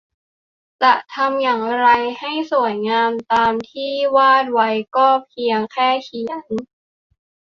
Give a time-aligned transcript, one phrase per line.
[0.81, 1.87] จะทำอย่างไร
[2.19, 6.47] ให้สวยงามตามที่วาดไว้ก็เพียงแค่เขียน